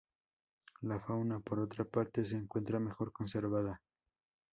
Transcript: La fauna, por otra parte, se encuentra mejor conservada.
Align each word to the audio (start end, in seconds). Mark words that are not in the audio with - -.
La 0.81 0.99
fauna, 0.99 1.39
por 1.41 1.59
otra 1.59 1.85
parte, 1.85 2.25
se 2.25 2.35
encuentra 2.35 2.79
mejor 2.79 3.11
conservada. 3.13 3.83